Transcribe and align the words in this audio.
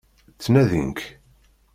Ttnadin-k. 0.31 0.99